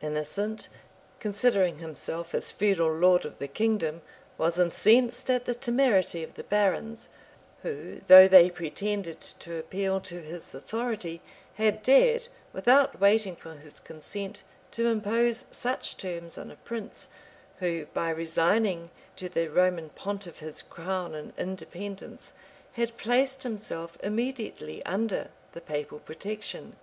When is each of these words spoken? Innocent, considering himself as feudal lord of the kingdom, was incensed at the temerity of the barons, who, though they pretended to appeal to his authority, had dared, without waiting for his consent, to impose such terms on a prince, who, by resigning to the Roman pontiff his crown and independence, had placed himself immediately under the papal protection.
Innocent, 0.00 0.70
considering 1.20 1.76
himself 1.76 2.34
as 2.34 2.50
feudal 2.50 2.90
lord 2.94 3.26
of 3.26 3.38
the 3.38 3.46
kingdom, 3.46 4.00
was 4.38 4.58
incensed 4.58 5.28
at 5.28 5.44
the 5.44 5.54
temerity 5.54 6.22
of 6.22 6.32
the 6.32 6.44
barons, 6.44 7.10
who, 7.60 7.96
though 8.06 8.26
they 8.26 8.48
pretended 8.48 9.20
to 9.20 9.58
appeal 9.58 10.00
to 10.00 10.22
his 10.22 10.54
authority, 10.54 11.20
had 11.56 11.82
dared, 11.82 12.28
without 12.54 13.02
waiting 13.02 13.36
for 13.36 13.52
his 13.52 13.80
consent, 13.80 14.42
to 14.70 14.86
impose 14.86 15.44
such 15.50 15.98
terms 15.98 16.38
on 16.38 16.50
a 16.50 16.56
prince, 16.56 17.08
who, 17.58 17.84
by 17.92 18.08
resigning 18.08 18.90
to 19.16 19.28
the 19.28 19.48
Roman 19.48 19.90
pontiff 19.90 20.38
his 20.38 20.62
crown 20.62 21.14
and 21.14 21.34
independence, 21.36 22.32
had 22.72 22.96
placed 22.96 23.42
himself 23.42 23.98
immediately 24.02 24.82
under 24.86 25.28
the 25.52 25.60
papal 25.60 25.98
protection. 25.98 26.76